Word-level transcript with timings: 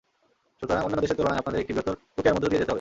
সুতরাং, 0.59 0.81
অন্যান্য 0.85 1.03
দেশের 1.03 1.17
তুলনায় 1.19 1.41
আপনাদের 1.41 1.61
একটি 1.61 1.71
বৃহত্তর 1.73 1.95
প্রক্রিয়ার 2.13 2.35
মধ্য 2.35 2.47
দিয়ে 2.49 2.59
যেতে 2.61 2.65
হবে। 2.65 2.69